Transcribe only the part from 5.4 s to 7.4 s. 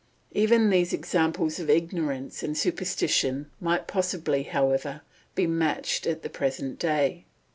matched at the present day.